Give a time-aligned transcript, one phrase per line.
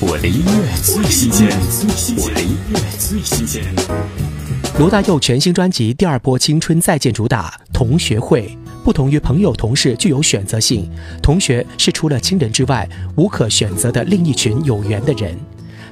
[0.00, 1.48] 我的音乐最新鲜，
[2.18, 3.64] 我的音乐最新鲜。
[4.78, 8.42] 罗大佑全新专辑《第二波青春再见》主打《同学会》，
[8.84, 10.88] 不同于朋友、同事，具有选择性。
[11.20, 15.36] 同学是除了亲人之外无可选择的另一群有缘的人，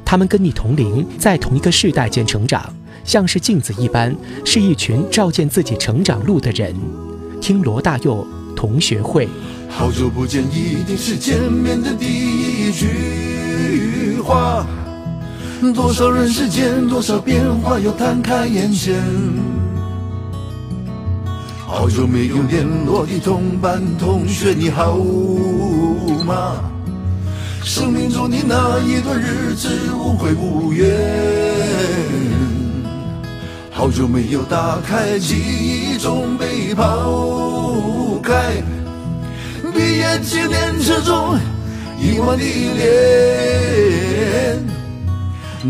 [0.04, 2.72] 他们跟你同龄，在同一个世代间成长，
[3.04, 4.14] 像是镜子一般，
[4.44, 6.72] 是一群照见自己成长路的人。
[7.40, 9.26] 听罗大佑《同学会》。
[9.68, 12.86] 好久不见，一定是见面的第一句
[14.26, 14.66] 话。
[15.74, 19.00] 多少人世间，多少变化，又摊开眼前。
[21.66, 24.98] 好久没有联络的同班同学，你好
[26.26, 26.60] 吗？
[27.62, 30.94] 生命中的那一段日子，无悔无怨。
[33.70, 38.62] 好久没有打开记忆中被抛开。
[39.74, 41.38] 毕业纪念册中
[42.00, 43.85] 遗忘的脸，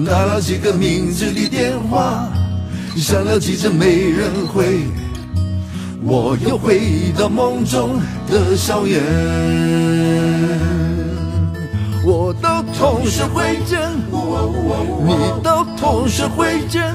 [0.05, 2.29] 打了几个名字的电话，
[2.97, 4.81] 响了几声没人回，
[6.03, 6.81] 我又回
[7.17, 9.01] 到梦中的校园。
[12.05, 13.81] 我到同学会见，
[15.07, 16.95] 你到同学会见，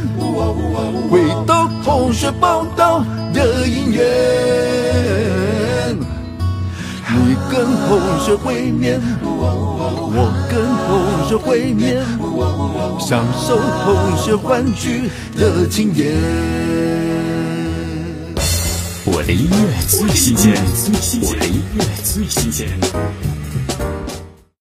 [1.09, 4.40] 回到同学报道的音乐。
[8.21, 12.05] 同学会面，我跟同学会面，
[12.99, 16.13] 享受同学欢聚的庆典。
[19.05, 20.53] 我的音乐最新鲜，
[21.23, 22.69] 我的音乐最新鲜。